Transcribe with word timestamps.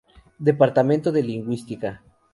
Departamento 0.47 1.11
de 1.11 1.21
lingüística. 1.29 1.91